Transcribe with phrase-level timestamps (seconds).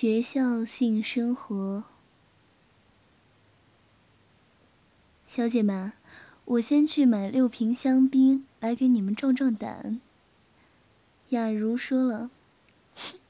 [0.00, 1.84] 学校性生活，
[5.26, 5.92] 小姐们，
[6.46, 10.00] 我先去买六瓶香槟来给你们壮壮胆。
[11.28, 12.30] 雅茹说了：“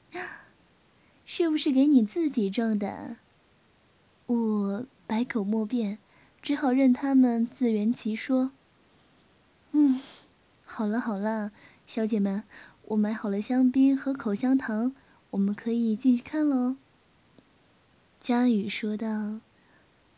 [1.25, 3.17] 是不是给你自己壮胆？”
[4.27, 5.97] 我百口莫辩，
[6.41, 8.51] 只好任他们自圆其说。
[9.71, 9.99] 嗯，
[10.63, 11.51] 好了好了，
[11.85, 12.45] 小姐们，
[12.85, 14.95] 我买好了香槟和口香糖。
[15.31, 16.75] 我们可以进去看喽。”
[18.21, 19.39] 佳宇说道。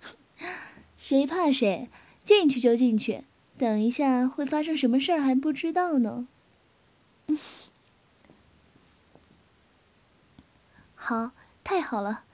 [0.98, 1.90] “谁怕谁，
[2.24, 3.24] 进去就进去。
[3.58, 6.28] 等一下会发生什么事儿还不知道呢。
[10.96, 11.32] ”“好，
[11.64, 12.26] 太好了，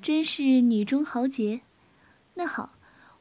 [0.00, 1.60] 真是女中豪杰。
[2.34, 2.74] 那好，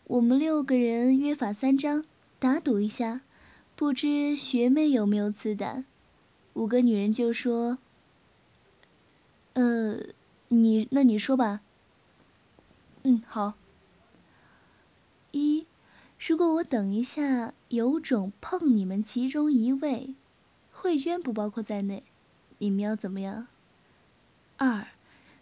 [0.06, 2.06] 我们六个人约法三章，
[2.40, 3.22] 打赌一下，
[3.76, 5.86] 不知学妹有没有此胆？
[6.54, 7.78] 五个女人就说。”
[9.62, 10.00] 呃，
[10.48, 11.62] 你那你说吧。
[13.04, 13.54] 嗯，好。
[15.30, 15.68] 一，
[16.20, 20.16] 如果我等一下有种碰你们其中一位，
[20.72, 22.02] 慧娟不包括在内，
[22.58, 23.46] 你们要怎么样？
[24.58, 24.88] 二，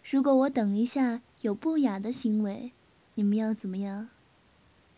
[0.04, 2.72] 如果我等一下有不雅的行为，
[3.14, 4.10] 你们要怎么样？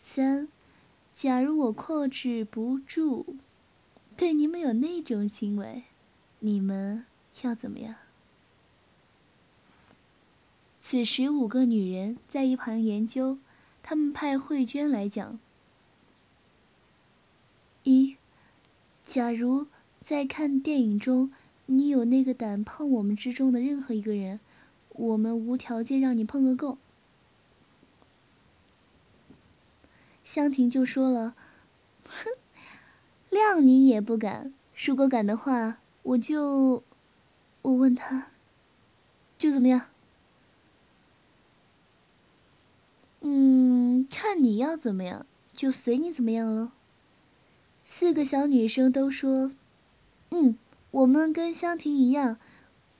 [0.01, 0.49] 三，
[1.13, 3.37] 假如我克制不住，
[4.17, 5.83] 对你们有那种行为，
[6.39, 7.05] 你们
[7.41, 7.95] 要怎么样？
[10.85, 13.39] 此时，五个女人在一旁研究。
[13.81, 15.39] 他们派慧娟来讲：
[17.83, 18.17] 一，
[19.01, 19.67] 假如
[20.01, 21.31] 在看电影中，
[21.67, 24.41] 你有那个胆碰我们之中的任何一个人，
[24.89, 26.77] 我们无条件让你碰个够。
[30.25, 31.33] 香婷就说了
[32.05, 32.29] ：“哼，
[33.31, 34.53] 谅你也不敢。
[34.75, 36.83] 如果敢的话，我就……
[37.61, 38.27] 我问他，
[39.37, 39.87] 就怎么样？”
[43.25, 46.71] 嗯，看你要怎么样，就随你怎么样喽。
[47.85, 49.53] 四个小女生都说
[50.31, 50.57] ：“嗯，
[50.91, 52.37] 我们跟香婷一样，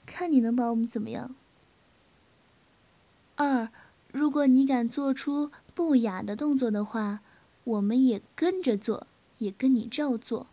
[0.05, 1.35] 看你能把我们怎么样。”
[3.35, 3.67] 二，
[4.13, 7.19] 如果你敢做出不雅的动作的话，
[7.65, 9.05] 我们也跟着做，
[9.39, 10.47] 也跟你照做。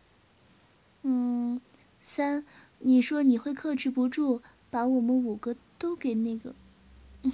[1.03, 1.61] 嗯，
[2.03, 2.45] 三，
[2.81, 6.57] 你说你会克制不住，把我们五个都给那个。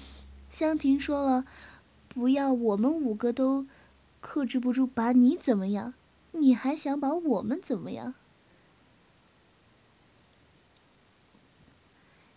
[0.51, 1.47] 香婷说了。
[2.17, 3.67] 不要，我们五个都
[4.23, 5.93] 克制不住，把你怎么样？
[6.33, 8.15] 你还想把我们怎么样？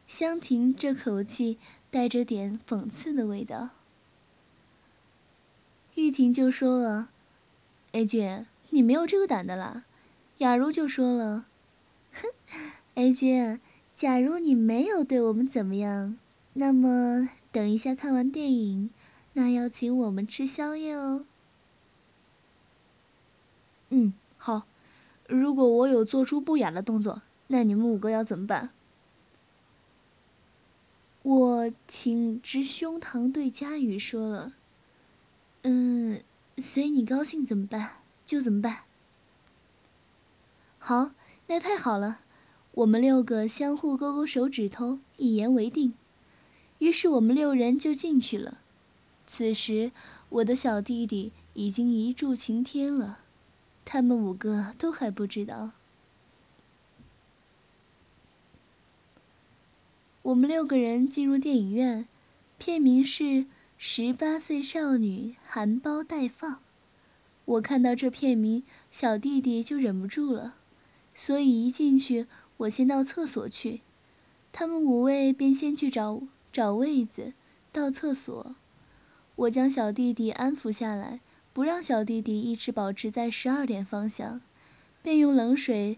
[0.05, 1.57] 香婷这口气
[1.89, 3.69] 带着点讽刺的味道。
[5.95, 7.07] 玉婷就说了
[7.93, 9.85] ：“A 君，你没有这个胆的啦。”
[10.39, 11.45] 雅茹就说了
[12.11, 12.27] ：“哼
[12.95, 13.61] ，A 君，
[13.95, 16.17] 假如你没有对我们怎么样，
[16.55, 18.89] 那么等一下看完电影。”
[19.33, 21.25] 那要请我们吃宵夜哦。
[23.89, 24.63] 嗯，好。
[25.27, 28.71] 如果我有做出不雅的动作，那你们五个要怎么办？
[31.21, 34.53] 我挺直胸膛对佳宇说了
[35.61, 36.23] ：“嗯，
[36.57, 38.85] 随你高兴怎么办就怎么办。”
[40.79, 41.11] 好，
[41.45, 42.21] 那太好了。
[42.71, 45.93] 我们六个相互勾勾手指头，一言为定。
[46.79, 48.59] 于是我们六人就进去了。
[49.31, 49.91] 此时，
[50.29, 53.19] 我的小弟弟已经一柱擎天了，
[53.85, 55.69] 他们五个都还不知道。
[60.23, 62.07] 我们六个人进入电影院，
[62.57, 63.23] 片名是
[63.77, 66.53] 《十八岁少女含苞待放》。
[67.45, 70.55] 我看到这片名，小弟弟就忍不住了，
[71.13, 72.25] 所以一进去，
[72.57, 73.81] 我先到厕所去，
[74.51, 77.33] 他们五位便先去找找位子，
[77.71, 78.55] 到厕所。
[79.39, 81.21] 我将小弟弟安抚下来，
[81.53, 84.41] 不让小弟弟一直保持在十二点方向，
[85.01, 85.97] 便用冷水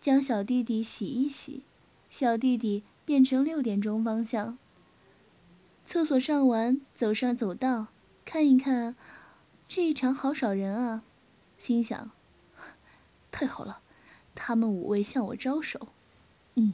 [0.00, 1.62] 将小弟弟洗一洗，
[2.08, 4.56] 小弟弟变成六点钟方向。
[5.84, 7.88] 厕所上完，走上走道，
[8.24, 8.96] 看一看，
[9.68, 11.02] 这一场好少人啊，
[11.58, 12.10] 心想：
[13.30, 13.80] 太好了，
[14.34, 15.88] 他们五位向我招手。
[16.54, 16.72] 嗯，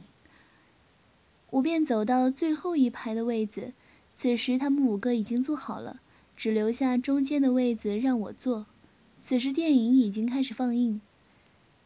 [1.49, 3.73] 我便走到最后一排的位子。
[4.15, 5.99] 此时，他们五个已经坐好了，
[6.37, 8.67] 只留下中间的位子让我坐。
[9.19, 11.01] 此时，电影已经开始放映。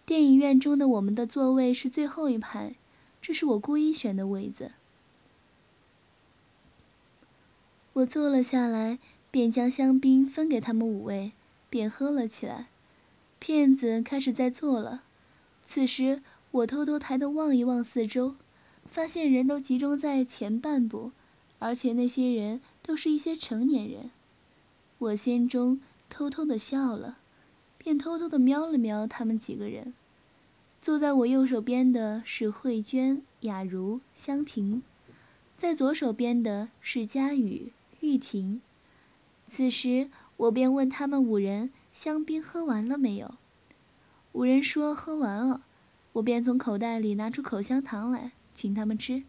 [0.05, 2.75] 电影院中的我们的座位是最后一排，
[3.21, 4.73] 这是我故意选的位子。
[7.93, 8.99] 我坐了下来，
[9.31, 11.31] 便将香槟分给他们五位，
[11.69, 12.67] 便喝了起来。
[13.39, 15.03] 骗子开始在做了。
[15.65, 16.21] 此时，
[16.51, 18.35] 我偷偷抬头望一望四周，
[18.85, 21.13] 发现人都集中在前半部。
[21.59, 24.09] 而且那些人都是一些成年人。
[25.01, 25.81] 我心中
[26.11, 27.17] 偷偷的笑了，
[27.79, 29.95] 便偷偷的瞄了瞄他们几个人。
[30.79, 34.83] 坐在我右手边的是慧娟、雅茹、香婷，
[35.57, 38.61] 在左手边的是佳雨、玉婷。
[39.47, 43.33] 此时，我便问他们五人香槟喝完了没有。
[44.33, 45.63] 五人说喝完了，
[46.13, 49.23] 我便从口袋里拿出口香糖来，请他们吃。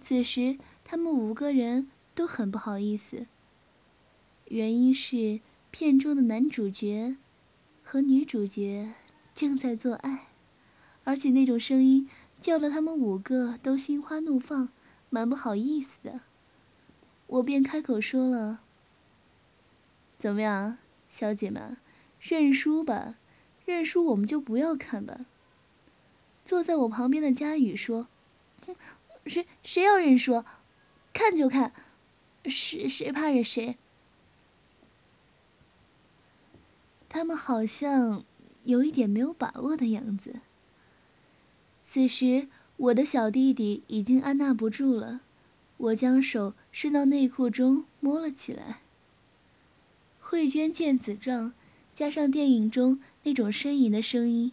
[0.00, 3.28] 此时，他们五个人都很不好意思。
[4.50, 5.38] 原因是
[5.70, 7.16] 片中的男主角
[7.84, 8.88] 和女主角
[9.32, 10.26] 正在做爱，
[11.04, 12.10] 而且那种声音
[12.40, 14.70] 叫得他们五个都心花怒放，
[15.08, 16.22] 蛮不好意思的。
[17.28, 18.62] 我便开口说了
[20.18, 21.76] ：“怎么样，小姐们，
[22.20, 23.14] 认输吧。”
[23.64, 25.26] 认输，我们就不要看吧。
[26.44, 28.08] 坐在我旁边的佳宇说
[29.26, 30.44] ：“谁谁要认输？
[31.12, 31.72] 看就看，
[32.46, 33.76] 谁谁怕认谁？”
[37.10, 38.24] 他们好像
[38.64, 40.36] 有一点没有把握的样子。
[41.82, 42.48] 此时，
[42.78, 45.20] 我的小弟弟已经按捺不住了，
[45.76, 48.80] 我将手伸到内裤中摸了起来。
[50.20, 51.52] 慧娟见此状，
[51.92, 53.00] 加上电影中。
[53.24, 54.52] 那种呻吟的声音，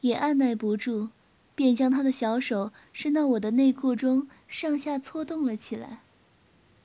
[0.00, 1.10] 也按耐不住，
[1.54, 6.00] 便将他的小手伸到我的内裤中，上下搓动了起来。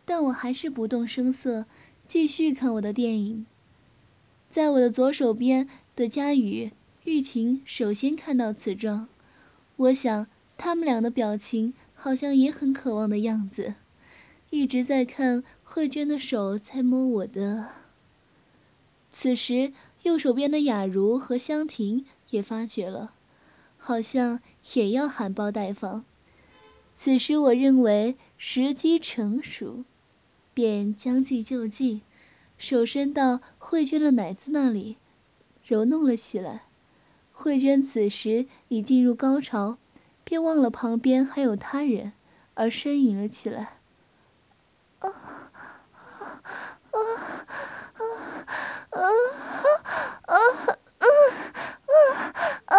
[0.05, 1.65] 但我还是不动声色，
[2.07, 3.47] 继续看我的电影。
[4.53, 6.73] 在我的左手边的佳宇、
[7.05, 9.07] 玉婷首先看到此状，
[9.77, 10.27] 我想
[10.59, 13.73] 他们俩的表情好像也很渴望的样子，
[14.51, 17.69] 一直在看慧娟的手在摸我的。
[19.09, 19.73] 此时。
[20.03, 23.13] 右手边的雅茹和香婷也发觉了，
[23.77, 24.41] 好像
[24.73, 26.03] 也要含苞待放。
[26.93, 29.85] 此时我认为时机成熟，
[30.53, 32.01] 便将计就计，
[32.63, 34.97] 手伸到慧娟的奶子那里，
[35.65, 36.61] 揉弄了起来。
[37.33, 39.77] 慧娟此时已进入高潮，
[40.23, 42.13] 便忘了旁边还有他人，
[42.53, 43.79] 而呻吟了起来。
[44.99, 45.51] 啊啊
[46.91, 46.95] 啊啊
[48.91, 49.01] 啊！
[50.23, 50.37] 啊啊
[51.07, 51.95] 啊
[52.67, 52.77] 啊！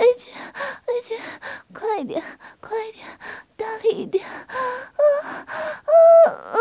[0.00, 1.18] 爱情，爱情，
[1.74, 2.24] 快一点，
[2.58, 3.06] 快一点，
[3.54, 4.26] 大力一点！
[4.26, 5.02] 啊啊
[5.84, 5.92] 啊
[6.24, 6.56] 啊啊！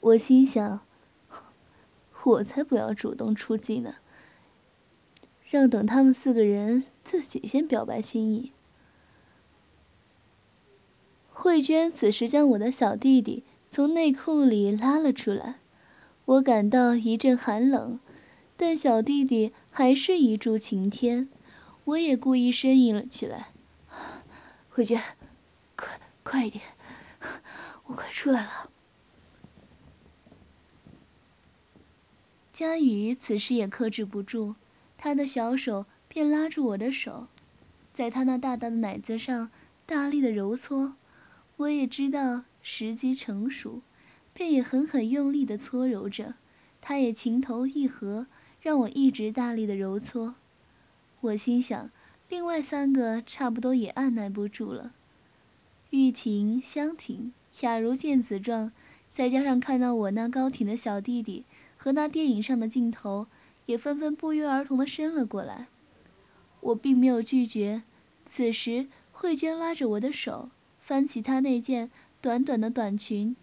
[0.00, 0.80] 我心想，
[2.24, 3.96] 我才不要主动出击呢，
[5.48, 8.52] 让等他们四个人自己先表白心意。
[11.30, 13.44] 慧娟此时将我的小弟弟。
[13.70, 15.60] 从内裤里拉了出来，
[16.26, 17.98] 我感到一阵寒冷，
[18.54, 21.30] 但小弟弟还是一柱擎天，
[21.84, 23.52] 我也故意呻吟了起来。
[24.74, 24.98] 慧娟，
[25.76, 26.64] 快快一点，
[27.84, 28.70] 我快出来了。
[32.50, 34.54] 佳宇此时也克制不住，
[34.96, 37.28] 他的小手便拉住我的手，
[37.92, 39.50] 在他那大大的奶子上
[39.84, 40.94] 大力的揉搓，
[41.56, 42.44] 我也知道。
[42.64, 43.82] 时机成熟，
[44.32, 46.36] 便也狠狠用力的搓揉着。
[46.80, 48.28] 他也情投意合，
[48.60, 50.36] 让我一直大力的揉搓。
[51.22, 51.90] 我心想，
[52.32, 54.92] 另外三个差不多也按耐不住了。
[55.90, 58.72] 玉婷、香婷、雅茹见此状，
[59.10, 61.44] 再加上看到我那高挺的小弟弟
[61.76, 63.26] 和那电影上的镜头，
[63.66, 65.66] 也纷纷不约而同地伸了过来。
[66.60, 67.82] 我并没有拒绝。
[68.24, 70.48] 此时，慧娟拉着我的手，
[70.80, 71.90] 翻起她那件。
[72.22, 73.36] 短短的短裙，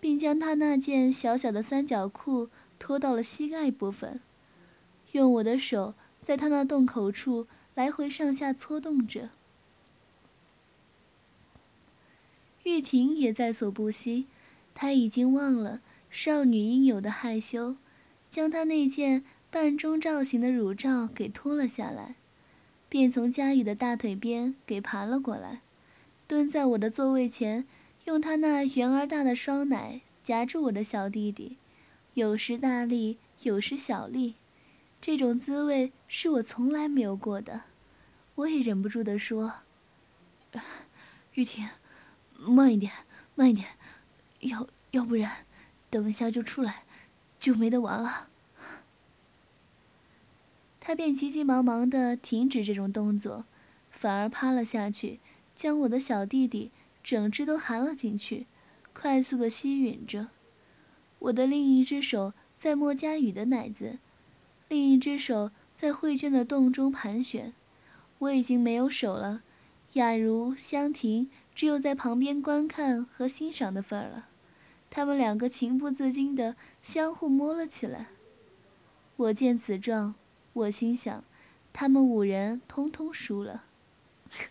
[0.00, 2.48] 并将她那件小小的三角裤
[2.80, 4.20] 拖到了膝盖部分，
[5.12, 9.30] 用我的手在她那洞口处来回上下搓动着。
[12.62, 14.26] 玉婷也在所不惜，
[14.74, 17.76] 她已经忘了少女应有的害羞，
[18.30, 22.14] 将她那件半中罩型的乳罩给脱了下来，
[22.88, 25.60] 便从佳宇的大腿边给爬了过来，
[26.26, 27.66] 蹲在我的座位前。
[28.06, 31.56] 用她那圆而大的双奶夹住我的小弟弟，
[32.12, 34.34] 有时大力，有时小力，
[35.06, 37.64] 这种滋味是我从来没有过的。
[38.36, 39.56] 我也忍不住地说
[41.34, 41.68] ：“玉婷，
[42.38, 42.90] 慢一点，
[43.34, 43.68] 慢一点，
[44.40, 45.44] 要要不然，
[45.90, 46.84] 等一下就出来，
[47.38, 48.30] 就没得玩了。”
[50.80, 53.44] 他便急急忙忙的停止这种动作，
[53.90, 55.20] 反而趴了下去，
[55.54, 56.70] 将我的小弟弟。
[57.02, 58.46] 整只都含了进去，
[58.94, 60.28] 快速的吸吮着。
[61.18, 63.98] 我的另一只手在摸佳宇的奶子，
[64.68, 67.52] 另一只手在慧娟的洞中盘旋。
[68.20, 69.42] 我已经没有手了，
[69.94, 74.28] 雅茹、香婷只有在旁边观看和欣赏的份儿了。
[74.88, 78.06] 他们两个情不自禁地相互摸了起来。
[79.16, 80.14] 我见此状，
[80.52, 81.24] 我心想，
[81.72, 83.64] 他们五人通通输了。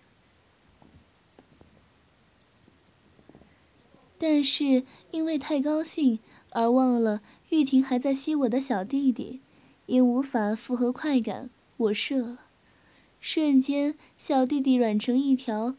[4.19, 6.19] 但是因为太高兴
[6.51, 9.41] 而忘了玉婷还在吸我的小弟弟，
[9.87, 12.39] 因无法复合快感，我射了。
[13.19, 15.75] 瞬间，小弟弟软成一条。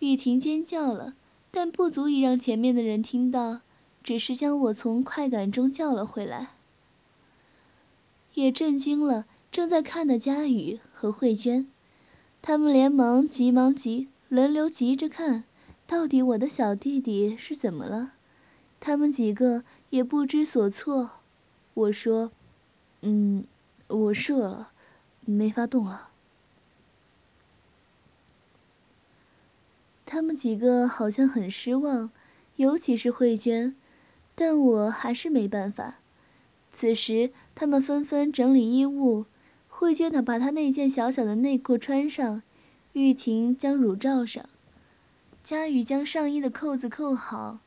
[0.00, 1.14] 玉婷尖叫了，
[1.50, 3.60] 但不足以让前面的人听到，
[4.02, 6.50] 只是将我从快感中叫了回来，
[8.34, 11.66] 也震惊了正在看的佳宇和慧娟。
[12.42, 15.44] 他们连忙急忙急，轮流急着看，
[15.86, 18.12] 到底我的小弟弟是怎么了？
[18.78, 21.12] 他们几个也不知所措。
[21.72, 22.30] 我说
[23.08, 23.44] ：“嗯，
[23.86, 24.72] 我射了，
[25.20, 26.08] 没法动了。”
[30.04, 32.10] 他们几个好像很失望，
[32.56, 33.76] 尤其是慧娟，
[34.34, 35.98] 但我还是没办法。
[36.72, 39.26] 此时，他们纷纷整理衣物。
[39.68, 42.42] 慧娟她把她那件小小的内裤穿上，
[42.94, 44.48] 玉婷将乳罩上，
[45.44, 47.60] 佳雨将上衣的扣子扣好。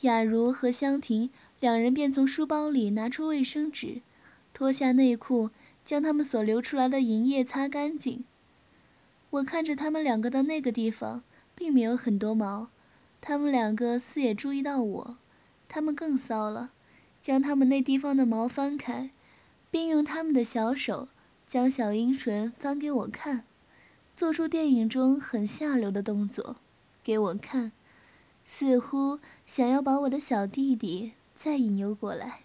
[0.00, 4.00] 雅茹和香婷两人便从书包里拿出卫生纸，
[4.58, 5.50] 脱下内裤，
[5.84, 8.24] 将他们所流出来的银液擦干净。
[9.30, 11.22] 我看着他们两个的那个地方，
[11.54, 12.66] 并没有很多毛。
[13.20, 15.16] 他们两个似也注意到我，
[15.68, 16.72] 他们更骚了，
[17.20, 19.10] 将他们那地方的毛翻开，
[19.70, 21.06] 并用他们的小手
[21.46, 23.44] 将小阴唇翻给我看，
[24.16, 26.56] 做出电影中很下流的动作，
[27.04, 27.70] 给我看，
[28.44, 32.40] 似乎想要把我的小弟弟再引诱过来。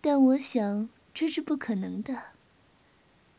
[0.00, 2.26] 但我想这是不可能的。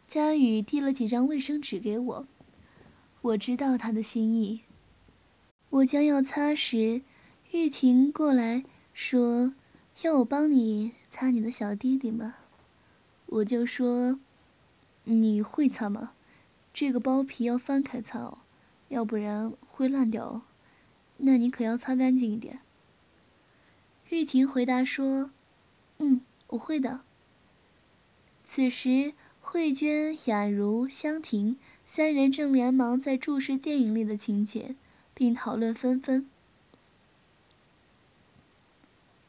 [0.06, 2.28] 佳宇递了几张卫生纸给我。
[3.22, 4.64] 我知道他的心意。
[5.70, 7.04] 我将要擦时，
[7.52, 9.54] 玉婷过来说
[10.04, 12.36] ：“要我帮你擦你的小弟弟吗？”
[13.28, 14.20] 我就说
[15.06, 16.12] ：“你会擦吗？
[16.74, 18.40] 这个包皮要翻开擦哦，
[18.90, 20.42] 要不然会烂掉哦。
[21.16, 22.60] 那你可要擦干净一点。”
[24.12, 25.32] 玉婷回答说
[26.00, 27.00] ：“嗯，我会的。”
[28.52, 31.60] 此时，慧娟、雅茹、香婷。
[31.86, 34.76] 三人正连忙在注视电影里的情节，
[35.14, 36.28] 并讨论纷纷。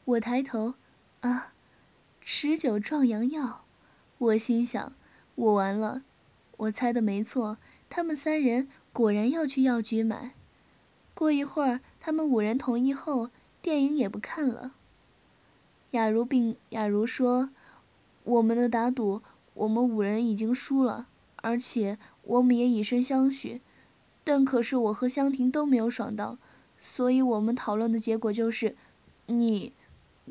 [0.05, 0.73] 我抬头，
[1.19, 1.53] 啊，
[2.19, 3.63] 持久壮阳药！
[4.17, 4.93] 我心想，
[5.35, 6.01] 我完了。
[6.57, 7.59] 我猜的没错，
[7.91, 10.31] 他们三人果然要去药局买。
[11.13, 13.29] 过一会儿，他们五人同意后，
[13.61, 14.73] 电影也不看了。
[15.91, 17.51] 雅茹并雅茹说
[18.31, 19.21] ：“我们的打赌，
[19.53, 21.07] 我们五人已经输了，
[21.37, 23.61] 而且。”我们也以身相许，
[24.23, 26.37] 但可是我和香婷都没有爽到，
[26.79, 28.75] 所以我们讨论的结果就是，
[29.25, 29.73] 你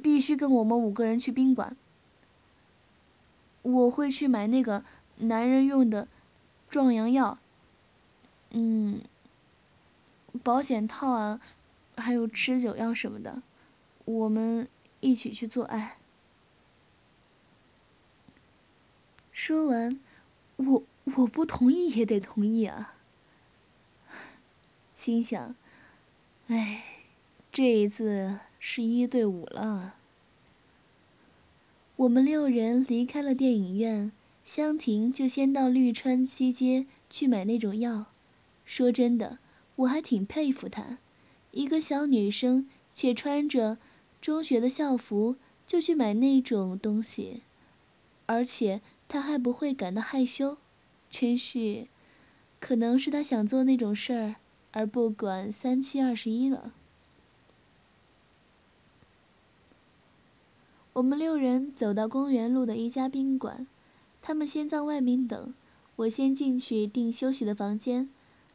[0.00, 1.76] 必须跟我们五个人去宾馆。
[3.62, 4.84] 我会去买那个
[5.18, 6.06] 男人用的
[6.68, 7.38] 壮阳药，
[8.52, 9.00] 嗯，
[10.44, 11.40] 保险套啊，
[11.96, 13.42] 还有持久药什么的，
[14.04, 14.68] 我们
[15.00, 15.98] 一起去做爱。
[19.40, 19.98] 说完，
[20.56, 20.82] 我。
[21.16, 22.94] 我不同意也得同意啊！
[24.94, 25.56] 心想，
[26.46, 26.84] 哎，
[27.50, 29.94] 这一次是一对五了。
[31.96, 34.12] 我们六人离开了电影院，
[34.44, 38.06] 香婷就先到绿川西街去买那种药。
[38.64, 39.38] 说真的，
[39.76, 40.98] 我还挺佩服她，
[41.50, 43.78] 一个小女生且穿着
[44.20, 47.42] 中学的校服就去买那种东西，
[48.26, 48.80] 而且
[49.10, 50.56] 他还不会感到害羞。
[51.10, 51.88] 真是，
[52.60, 54.36] 可能是他想做那种事儿，
[54.70, 56.72] 而不管三七二十一了。
[60.92, 63.66] 我们六人走到公园路的一家宾馆，
[64.22, 65.52] 他们先在外面等，
[65.96, 68.08] 我先进去订休息的房间。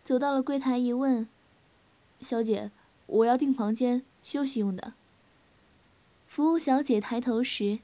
[0.06, 1.28] 走到了柜台一问，
[2.20, 2.72] 小姐，
[3.08, 4.94] 我要订房间休息用的。
[6.28, 7.80] 服务小姐抬头时，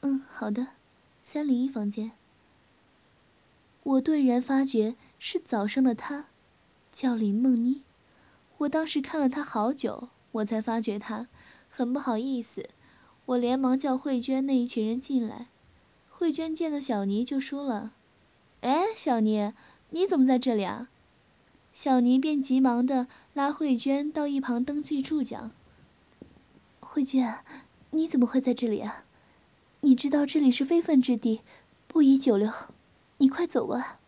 [0.00, 0.68] 嗯，好的，
[1.22, 2.12] 三零一房间。
[3.84, 6.26] 我顿然发觉是早上的她，
[6.90, 7.82] 叫林梦妮。
[8.58, 11.28] 我当时看了她好久，我才发觉她，
[11.70, 12.68] 很不好意思。
[13.26, 15.46] 我连忙叫慧娟那一群人进来。
[16.10, 17.92] 慧娟见到小妮就说了
[18.62, 19.52] ：“哎，小妮，
[19.90, 20.88] 你怎么在这里啊？”
[21.72, 25.52] 小妮便急忙的拉慧娟到一旁登记处讲
[26.80, 27.38] ：“慧娟，
[27.90, 29.04] 你怎么会在这里啊？
[29.84, 31.42] 你知道这里是非分之地
[31.86, 32.52] 不宜久留
[33.18, 33.98] 你快走吧。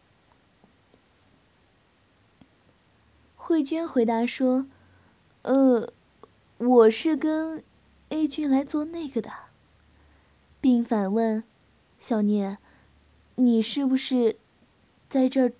[3.36, 4.66] 慧娟回答说
[5.42, 5.92] 呃
[6.58, 7.62] 我是跟
[8.08, 9.30] a 君来做那个的。
[10.60, 11.44] 并反问
[12.00, 12.58] 小念
[13.34, 14.36] 你是不是
[15.08, 15.52] 在这儿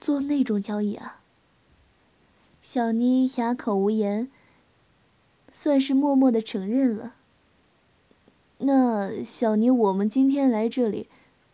[0.00, 1.22] 做那种交易啊？
[2.60, 4.30] 小妮哑口无言
[5.52, 7.15] 算是默默的承认了。
[8.96, 11.10] 呃小尼，我们今天来这里，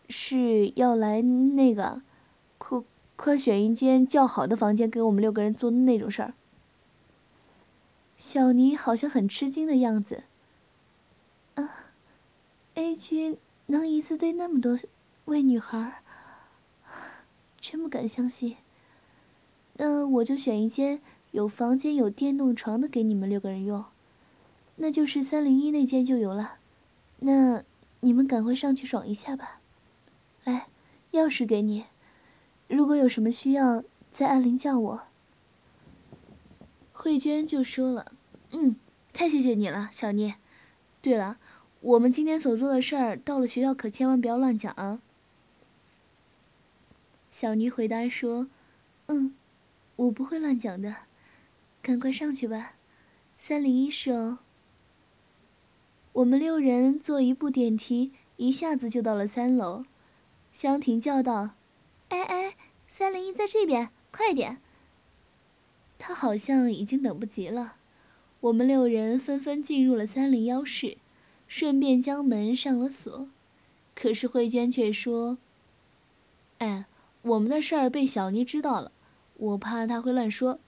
[0.09, 2.03] 是要来那个，
[2.57, 2.81] 快
[3.17, 6.35] 快选一间较好的房间给我们六个人做那种事儿。
[8.17, 10.23] 小尼好像很吃惊的样子。
[11.57, 11.69] 啊。
[12.75, 14.79] A 君能一次对那么多
[15.25, 16.01] 位女孩，
[17.61, 18.57] 真不敢相信。
[19.79, 23.85] 那我就选一间有房间、有电动床的给你们六个人用，
[24.77, 26.59] 那就是三零一那间就有了。
[27.25, 27.65] 那
[28.01, 29.61] 你们赶快上去爽一下吧。
[30.45, 30.69] 来，
[31.13, 31.87] 钥匙给你，
[32.69, 35.03] 如果有什么需要，再按铃叫我。
[36.93, 38.13] 慧娟就说了
[38.53, 38.77] ：“嗯，
[39.13, 40.37] 太谢谢你了，小聂。
[41.01, 41.39] 对了。”
[41.83, 45.01] 我们今天所做的事儿，到了学校可千万不要乱讲啊！
[47.33, 48.47] 小妮回答说
[49.09, 49.35] ：“嗯，
[49.97, 50.95] 我不会乱讲的，
[51.83, 52.75] 赶快上去吧，
[53.37, 54.39] 三零一室哦。”
[56.23, 59.85] 我们六人坐一部电梯，一下子就到了三楼。
[60.53, 61.55] 香婷叫道
[62.11, 64.59] ：“哎哎，三零一在这边，快点！”
[65.99, 67.75] 他好像已经等不及了。
[68.39, 70.99] 我们六人纷纷进入了三零幺室。
[71.49, 73.29] 顺便将门上了锁，
[73.95, 75.37] 可是慧娟却说
[76.59, 76.87] ：“哎，
[77.21, 78.91] 我们的事儿被小妮知道了，
[79.37, 80.61] 我怕她会乱说。”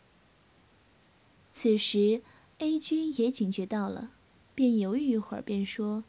[1.48, 2.20] 此时
[2.58, 4.10] ，A 君也警觉到了，
[4.54, 6.04] 便犹豫一会儿，便说：“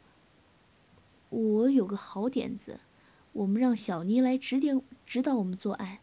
[1.30, 2.80] 我有个好点子，
[3.32, 6.00] 我们让小妮来指点指导我们做爱。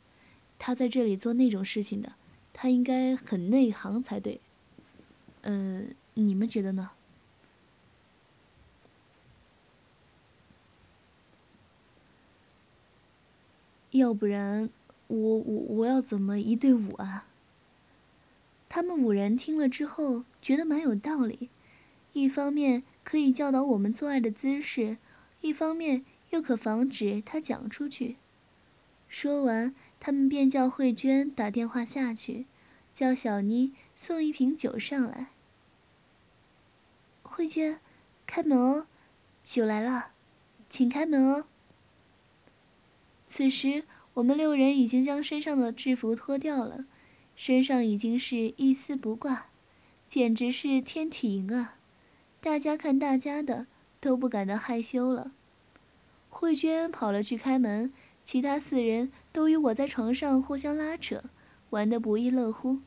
[0.59, 2.13] 她在这里做那种事情的，
[2.51, 4.41] 她应该很内行才对。
[5.41, 6.91] 嗯，你们觉得呢？”
[13.91, 14.71] 要不然，
[15.05, 17.27] 我我我要怎么一对五啊？
[18.67, 21.51] 他们五人听了之后，觉得蛮有道理，
[22.13, 24.97] 一方面可以教导我们做爱的姿势，
[25.41, 28.17] 一方面又可防止他讲出去。
[29.09, 32.45] 说完，他们便叫慧娟打电话下去，
[32.93, 35.27] 叫小妮送一瓶酒上来。
[37.21, 37.79] 慧娟，
[38.25, 38.87] 开门哦，
[39.43, 40.11] 酒来了，
[40.69, 41.45] 请开门哦。
[43.27, 46.85] 此时，我们六人已经将身上的制服脱掉了，
[47.35, 49.47] 身上已经是一丝不挂，
[50.07, 51.79] 简直是天体营啊！
[52.43, 53.67] 大家看大家的，
[54.01, 55.31] 都不感到害羞了。
[56.29, 57.93] 慧娟跑了去开门，
[58.25, 61.23] 其他四人都与我在床上互相拉扯，
[61.69, 62.79] 玩得不亦乐乎。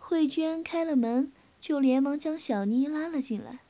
[0.00, 3.60] 慧娟开了门，就连忙将小妮拉了进来。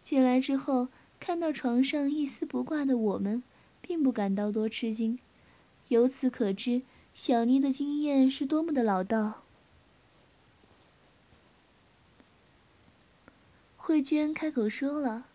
[0.00, 0.86] 进来之后，
[1.18, 3.42] 看到床上一丝不挂的我们。
[3.88, 5.20] 并不感到多吃惊，
[5.90, 6.82] 由此可知，
[7.14, 9.44] 小妮的经验是多么的老道。
[13.86, 15.28] 慧娟开口说了：“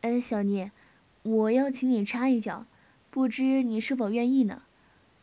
[0.00, 0.70] 哎，小妮，
[1.22, 2.64] 我要请你插一脚，
[3.10, 4.62] 不知你是否愿意呢？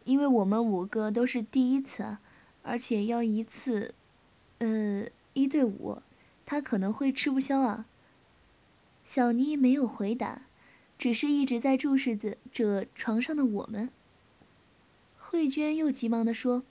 [0.03, 2.19] 因为我们五个都是第一次，
[2.61, 3.95] 而且要一次，
[4.59, 6.03] 呃，一对五，
[6.45, 7.87] 他可能会吃不消啊。”
[9.03, 10.43] 小妮没有回答。
[10.95, 13.89] 只是一直在注视着这床上的我们。
[15.17, 16.61] 慧娟又急忙地说：“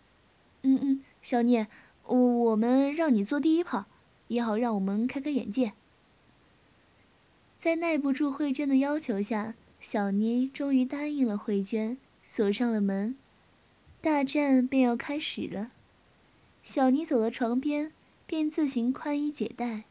[0.63, 1.67] 嗯嗯，小聂，
[2.05, 3.87] 我我们让你做第一炮，
[4.29, 5.73] 也好让我们开开眼界。”
[7.59, 13.17] 在耐不住慧娟的要求下，小妮终于答应了慧娟，锁上了门，
[14.01, 15.73] 大战便要开始了。
[16.63, 17.93] 小妮走到床边，
[18.27, 19.85] 便自行宽衣解带。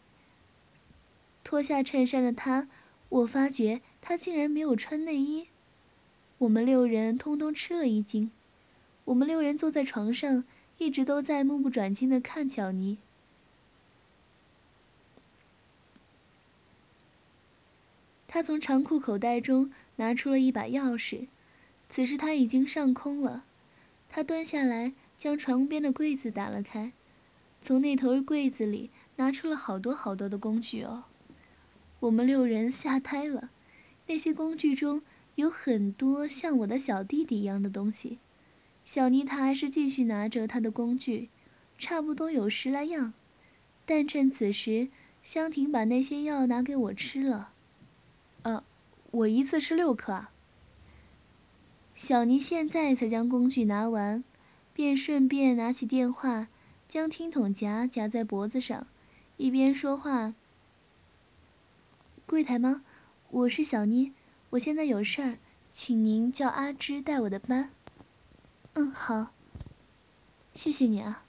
[1.44, 2.68] 脱下衬衫的她，
[3.10, 3.82] 我发觉。
[4.02, 5.48] 她竟然没有穿内衣，
[6.38, 8.30] 我们六人通通吃了一惊。
[9.06, 10.44] 我们六人坐在床上，
[10.78, 13.00] 一直都在目不转睛地看小妮。
[18.46, 21.26] 从长裤口袋中拿出了一把钥匙，
[21.90, 23.44] 此时他已经上空了。
[24.08, 26.94] 他蹲下来，将床边的柜子打了开，
[27.60, 31.06] 从那头柜子里拿出了好多好多的工具哦。
[32.02, 33.50] 我们六人吓呆了。
[34.06, 35.02] 那些工具中
[35.34, 38.20] 有很多像我的小弟弟一样的东西，
[38.86, 41.30] 小妮塔还是继续拿着她的工具，
[41.80, 43.16] 差不多有十来样。
[43.88, 44.90] 但趁此时，
[45.24, 47.54] 香婷把那些药拿给我吃了。
[49.16, 50.26] 我一次吃六颗。
[51.96, 54.26] 小妮现在才将工具拿完，
[54.74, 56.50] 便顺便拿起电话，
[56.86, 58.88] 将听筒夹夹在脖子上，
[59.38, 60.34] 一边说话。
[62.26, 62.84] 柜台吗？
[63.30, 64.12] 我是小妮，
[64.50, 65.38] 我现在有事儿，
[65.72, 67.72] 请您叫阿芝带我的班。
[68.74, 69.32] 嗯，好。
[70.54, 71.24] 谢谢你啊。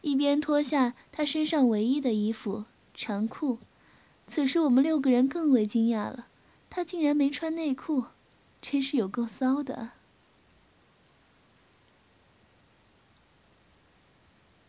[0.00, 3.58] 一边脱下他身上唯一的衣服长裤，
[4.26, 6.28] 此时我们六个人更为惊讶了，
[6.76, 8.06] 他竟然没穿内裤，
[8.60, 9.90] 真是有够骚的。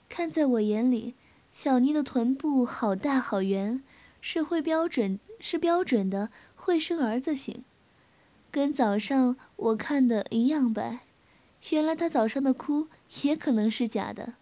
[0.07, 1.15] 看在我眼里，
[1.51, 3.81] 小妮的臀部好大好圆，
[4.21, 7.65] 是会标准是标准的会生儿子型，
[8.51, 10.99] 跟早上我看的一样白。
[11.71, 12.87] 原来她早上的哭
[13.23, 14.35] 也可能是假的，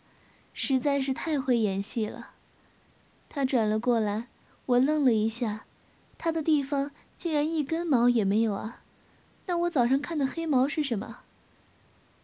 [0.54, 2.32] 实在是太会演戏了。
[3.30, 4.28] 她转了过来，
[4.66, 5.66] 我愣了一下，
[6.18, 6.92] 她的地方
[7.24, 8.82] 竟然一根毛也没有啊！
[9.46, 11.20] 那我早上看的黑毛是什么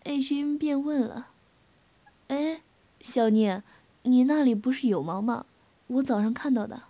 [0.04, 1.30] ？A 君便问了
[2.28, 2.60] ：“哎。”
[3.00, 3.64] 小念，
[4.02, 5.46] 你那里不是有毛吗？
[5.88, 6.84] 我早上看到的。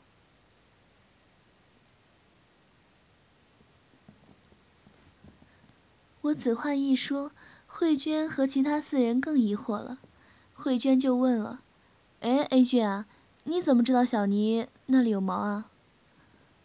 [6.22, 7.32] 我此话一说，
[7.68, 10.00] 慧娟和其他四人更疑惑了。
[10.56, 11.62] 慧娟就问了
[12.22, 13.06] ：“哎，A 君啊，
[13.44, 15.69] 你怎么知道小尼那里有毛啊？”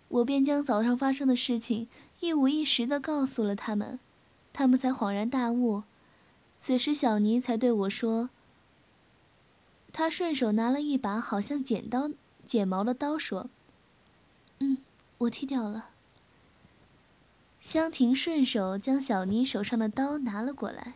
[0.08, 1.88] 我便将早上发生的事情
[2.20, 3.98] 一五一十的告诉了他们，
[4.52, 5.82] 他们才恍然大悟。
[6.56, 8.30] 此时小妮才对我说。
[9.92, 12.10] 他顺手拿了一把好像剪刀
[12.44, 13.48] 剪毛的刀，说
[14.58, 14.78] ：“嗯，
[15.18, 15.90] 我剃掉了。”
[17.60, 20.94] 香婷顺手将小妮手上的刀拿了过来，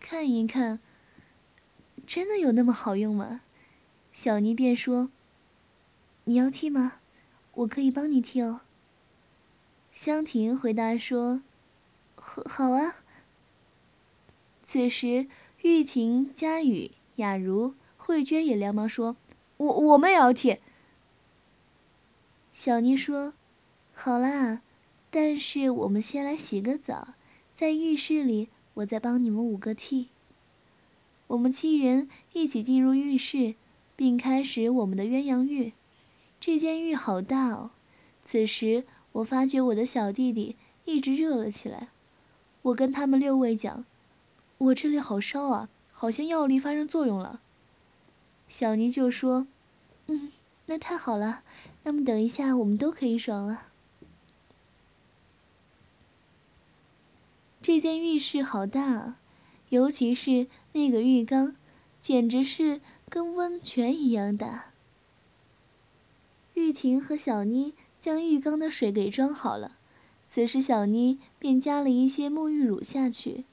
[0.00, 0.80] 看一看。
[2.06, 3.40] 真的有那么好用吗？
[4.12, 5.10] 小妮便说
[6.24, 7.00] ：“你要剃吗？
[7.56, 8.62] 我可以帮你剃哦。”
[9.92, 11.42] 香婷回答说
[12.16, 12.96] ：“好，好啊。”
[14.64, 15.26] 此时，
[15.62, 17.74] 玉婷、佳雨、雅茹。
[17.98, 19.16] 慧娟也连忙说
[19.58, 20.58] ：“我我们也要剃。”
[22.54, 23.34] 小妮说
[23.92, 24.62] ：“好啦，
[25.10, 27.14] 但是我们先来洗个澡，
[27.52, 30.10] 在浴室里，我再帮你们五个剃。”
[31.26, 33.56] 我们七人一起进入浴室，
[33.96, 35.72] 并开始我们的鸳鸯浴。
[36.46, 37.70] 这间浴好大哦！
[38.24, 40.54] 此时我发觉我的小弟弟
[40.84, 41.88] 一直热了起来。
[42.62, 43.84] 我跟他们六位讲
[44.58, 47.40] ：“我这里好烧啊，好像药力发生作用了。”
[48.48, 49.48] 小尼就说
[50.06, 50.30] ：“嗯，
[50.66, 51.42] 那太好了，
[51.82, 53.66] 那么等一下我们都可以爽了。”
[57.60, 59.18] 这间浴室好大啊，
[59.70, 61.56] 尤其是那个浴缸，
[62.00, 64.66] 简直是跟温泉一样大。
[66.56, 69.76] 玉婷和小妮将浴缸的水给装好了，
[70.26, 73.44] 此时小妮便加了一些沐浴乳下去，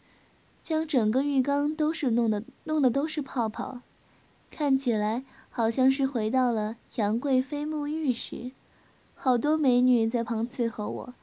[0.63, 3.81] 将整个浴缸都是弄的弄的都是泡泡。
[4.49, 8.51] 看起来好像是回到了杨贵妃沐浴时，
[9.13, 11.13] 好多美女在旁伺候我，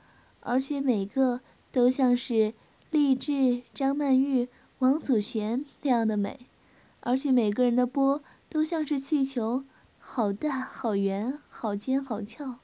[0.40, 1.40] 而且每个
[1.73, 2.53] 都像是
[2.90, 4.49] 励志张曼玉、
[4.81, 6.40] 王祖贤那样的美，
[7.01, 9.64] 而且每个人的波都像是气球，
[10.12, 12.57] 好大、好圆、好尖、好翘，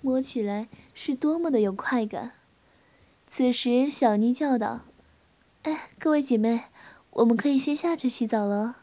[0.00, 2.32] 摸起来是多么的有快感。
[3.28, 4.80] 此时，小妮叫道
[5.62, 6.64] ：“哎，各位姐妹，
[7.10, 8.78] 我们可以先下去洗澡了。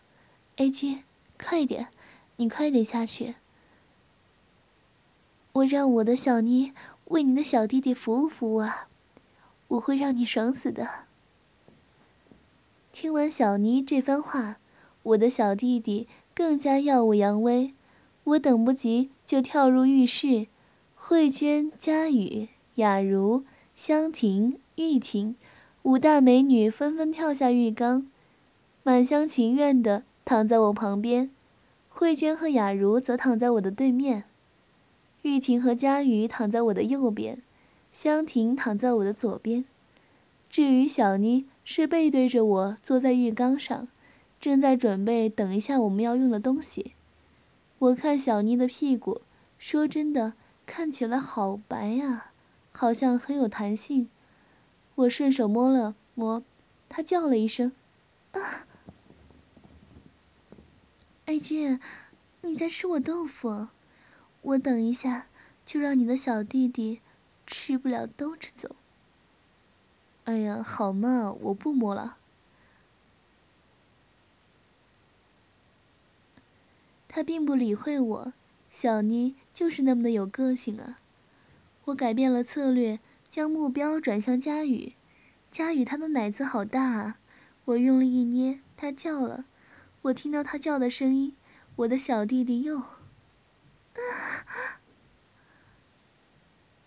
[0.56, 1.04] ”A 君。
[1.38, 1.90] 快点，
[2.38, 3.36] 你快点下去。
[5.52, 6.72] 我让我的小妮
[7.08, 8.88] 为你的小弟弟服务服务啊，
[9.68, 10.88] 我会让你爽死的。
[12.94, 14.56] 听完小妮这番话，
[15.04, 17.74] 我的小弟弟更加耀武扬威，
[18.30, 20.48] 我等不及就跳入浴室。
[20.96, 23.44] 慧娟、佳雨、雅茹、
[23.76, 25.36] 香婷、玉婷，
[25.84, 28.08] 五大美女纷纷跳下浴缸，
[28.84, 30.04] 满厢情愿的。
[30.24, 31.32] 躺在我旁边，
[31.90, 34.26] 慧娟和雅茹则躺在我的对面，
[35.24, 37.42] 玉婷和佳雨躺在我的右边，
[37.92, 39.66] 香婷躺在我的左边。
[40.48, 43.88] 至于小妮，是背对着我坐在浴缸上，
[44.40, 46.94] 正在准备等一下我们要用的东西。
[47.80, 49.22] 我看小妮的屁股，
[49.58, 50.34] 说真的，
[50.66, 52.32] 看起来好白呀，
[52.72, 54.10] 好像很有弹性。
[54.96, 56.44] 我顺手摸了摸，
[56.90, 57.72] 她叫了一声
[58.34, 58.68] ：“啊！”
[61.26, 61.80] 爱君，
[62.42, 63.70] 你在吃我豆腐，
[64.42, 65.28] 我等一下
[65.66, 67.00] 就让你的小弟弟
[67.48, 68.76] 吃不了兜着走。
[70.26, 72.18] 哎呀，好嘛，我不摸了。
[77.10, 78.34] 他并不理会我，
[78.72, 81.00] 小妮就是那么的有个性啊。
[81.86, 84.94] 我改变了策略，将目标转向佳宇。
[85.50, 87.18] 佳宇他的奶子好大啊，
[87.66, 89.46] 我用力一捏，他叫了，
[90.04, 91.36] 我听到他叫的声音，
[91.78, 92.84] 我的小弟弟又……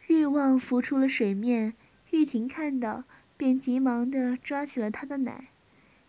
[0.07, 1.75] 欲望浮出了水面，
[2.11, 3.03] 玉婷看到，
[3.37, 5.49] 便急忙的抓起了他的奶，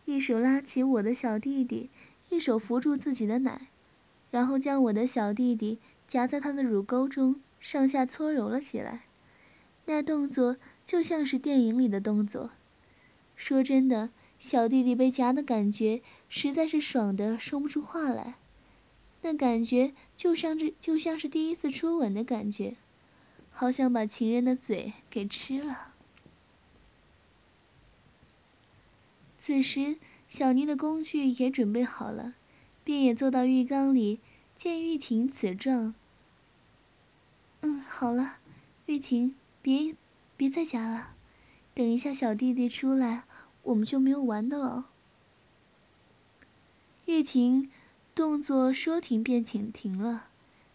[0.06, 1.90] 一手拉起我的小弟弟，
[2.30, 3.70] 一手扶住自己的奶，
[4.34, 9.04] 然后将我的小弟弟夹在他的乳沟中，上下搓揉了起来。
[9.86, 12.50] 那动作就像是电影里的动作。
[13.36, 14.10] 说真的。
[14.40, 18.36] 小弟弟被夹的感觉实在是爽的说不出话来，
[19.22, 22.76] 那感觉就像是就像是第一次初吻的感觉，
[23.52, 25.94] 好想把情人的嘴给吃了。
[29.40, 29.96] 此时，
[30.28, 32.34] 小妮的工具也准备好了，
[32.84, 34.20] 便也坐到浴缸里。
[34.56, 35.94] 见玉婷此状，
[37.62, 38.38] 嗯，好了，
[38.86, 39.96] 玉婷，别
[40.38, 41.16] 别再夹了，
[41.74, 43.24] 等一下小弟弟出来。
[43.64, 44.86] 我们就没有玩的了。
[47.06, 47.70] 玉婷
[48.16, 50.28] 动作说停便停停了，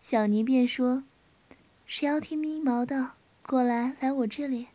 [0.02, 1.04] 小尼便说
[1.86, 4.68] ：“谁要剃咪毛的，过来，来我这里。”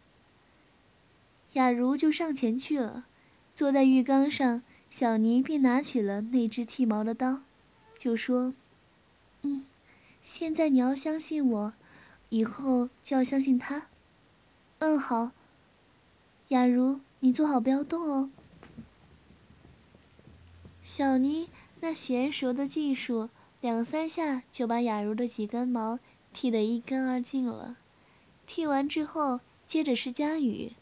[1.54, 3.06] 雅茹就上前去了，
[3.54, 4.63] 坐在浴缸上，
[4.96, 7.42] 小尼便拿起了那只剃毛的刀，
[7.98, 8.54] 就说
[9.42, 9.66] ：“嗯，
[10.22, 11.74] 现在你要相信我，
[12.30, 13.88] 以后就要相信他。
[14.78, 15.32] ”“嗯，好。”
[16.50, 17.00] 雅茹。
[17.22, 18.30] 你坐好，不要动哦。
[20.84, 23.30] 小妮那娴熟的技术，
[23.62, 25.98] 两三下就把雅茹的几根毛
[26.32, 27.78] 剃得一干二净了。
[28.46, 30.74] 剃完之后，接着是佳雨，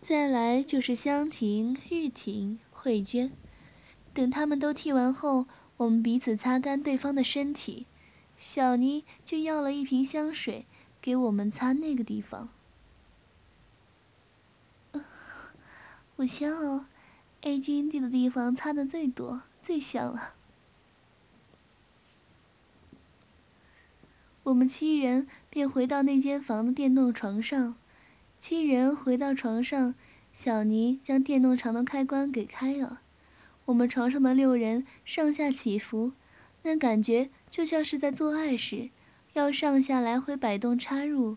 [0.00, 3.30] 再来就是香婷、玉婷、慧娟。
[4.12, 7.86] 等他们都剃完后，我们彼此擦干对方的身体，
[8.36, 10.66] 小妮就要了一瓶香水
[11.00, 12.48] 给我们擦那个地方。
[16.16, 16.86] 我香哦
[17.42, 20.34] ，A 君地的地方擦的最多，最香了。
[24.42, 27.76] 我们七人便回到那间房的电动床上。
[28.38, 29.94] 七人回到床上，
[30.32, 33.00] 小尼将电动床的开关给开了。
[33.66, 36.12] 我们床上的六人上下起伏，
[36.62, 38.90] 那感觉就像是在做爱时，
[39.34, 41.36] 要上下来回摆动插入。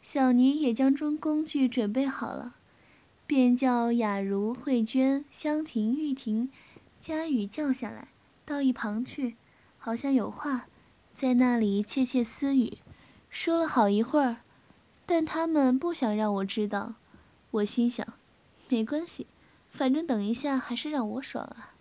[0.00, 2.54] 小尼也将中工具准备好了。
[3.26, 6.50] 便叫雅茹、慧娟、香婷、玉婷、
[6.98, 8.08] 佳雨叫下来，
[8.44, 9.36] 到一旁去，
[9.78, 10.66] 好像有话，
[11.12, 12.78] 在那里窃窃私语，
[13.28, 14.38] 说了好一会儿，
[15.06, 16.94] 但他们不想让我知道。
[17.52, 18.06] 我心想，
[18.70, 19.26] 没关系，
[19.68, 21.74] 反正等一下还是让我爽啊。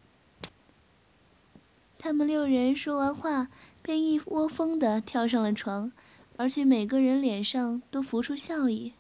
[1.99, 3.49] 他们六人说完话，
[3.84, 5.91] 便一窝蜂的跳上了床，
[6.36, 8.93] 而且每个人脸上都浮出笑意。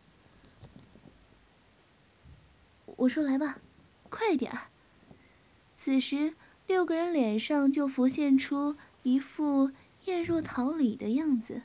[2.97, 3.57] 我说：“来吧，
[4.09, 4.67] 快点儿。”
[5.73, 6.35] 此时，
[6.67, 9.71] 六个人脸上就浮现出一副
[10.05, 11.63] 艳若桃李的样子，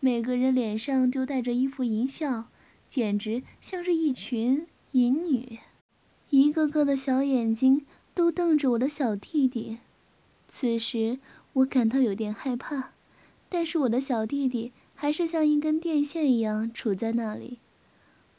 [0.00, 2.46] 每个人脸上都带着一副淫笑，
[2.86, 5.58] 简直像是一群淫女，
[6.30, 9.78] 一个个的小眼睛都瞪着我的小弟弟。
[10.48, 11.18] 此时，
[11.52, 12.92] 我感到有点害怕，
[13.48, 17.58] 但是我的小弟弟还是像一根电线一样杵在那里。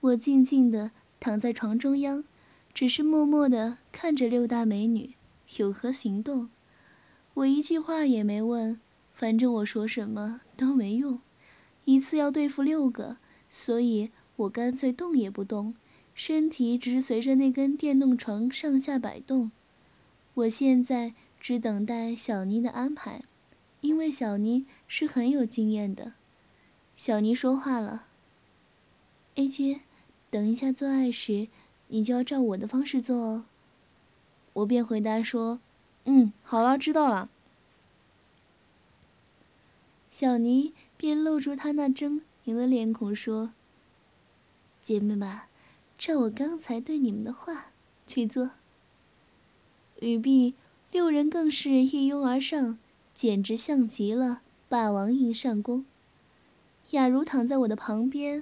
[0.01, 0.91] 我静静的。
[1.23, 2.23] 躺在床中央，
[2.73, 5.13] 只是默默的看着六大美女
[5.57, 6.49] 有何行动。
[7.35, 8.79] 我一句话也没问，
[9.11, 11.19] 反正我说什么都没用。
[11.85, 13.17] 一次要对付六个，
[13.51, 15.75] 所以我干脆动也不动，
[16.13, 19.51] 身体只是随着那根电动床上下摆动。
[20.33, 23.23] 我现在只等待小妮的安排，
[23.81, 26.13] 因为小妮是很有经验的。
[26.95, 28.07] 小妮说话了
[29.35, 29.81] ：“A 君。”
[30.31, 31.49] 等一下做爱时，
[31.89, 33.45] 你就要照我的方式做哦。
[34.53, 35.59] 我便回答说
[36.05, 37.29] ：“嗯，好了，知道了。”
[40.09, 43.51] 小妮便露出她那狰狞的脸孔说
[44.81, 45.41] ：“姐妹们，
[46.01, 47.73] 照我刚才对你们的话
[48.07, 48.49] 去做。”
[50.01, 50.55] 语毕，
[50.91, 52.79] 六人更是一拥而上，
[53.13, 55.85] 简直像极了霸王硬上弓。
[56.89, 58.41] 雅茹躺在我的旁边。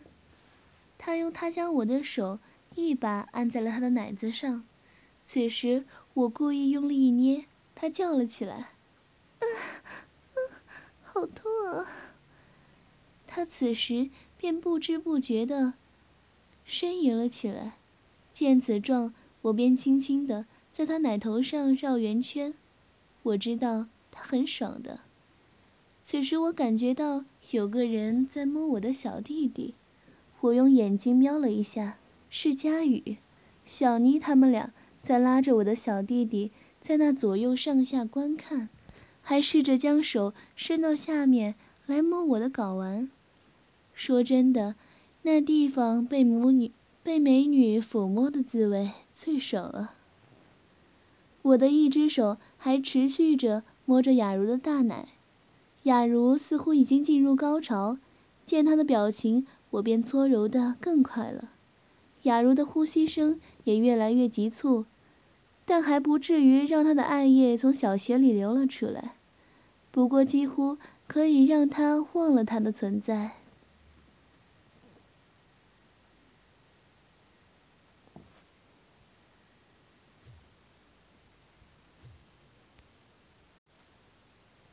[0.98, 2.40] 他用他将我的手
[2.76, 4.64] 一把按在了他的奶子上，
[5.22, 7.44] 此时我故意用力一捏，
[7.76, 8.70] 他叫了起来
[9.40, 9.46] ：“啊，
[9.84, 10.40] 啊，
[11.04, 11.86] 好痛啊！”
[13.28, 15.74] 他此时便不知不觉的
[16.70, 17.78] 呻吟了起来。
[18.32, 22.54] 见此状，我便轻轻的在他奶头上绕圆圈。
[23.24, 25.00] 我知道他很爽的。
[26.04, 29.74] 此时我感觉到有个人在摸我的小弟弟。
[30.42, 31.98] 我用眼睛瞄了一下，
[32.30, 33.18] 是佳宇、
[33.66, 38.70] 小妮他们俩在拉着我的小弟弟在那左右上下观看，
[39.22, 41.56] 还试着将手伸到下面
[41.88, 43.10] 来摸我的睾丸。
[43.94, 44.76] 说真的，
[45.24, 46.72] 那地方被母女
[47.04, 49.94] 被美女抚摸的滋味最爽了。
[51.42, 55.10] 我的一只手还持续着摸着雅茹的大奶，
[55.84, 57.98] 雅茹似乎已经进入高潮，
[58.44, 61.50] 见她的表情，我便搓揉得更快了。
[62.24, 64.86] 雅茹的呼吸声也越来越急促，
[65.66, 69.16] 但还不至于让她的艾叶从小穴里流了出来，
[69.92, 70.78] 不过几乎
[71.08, 73.39] 可以让她忘了她的存在。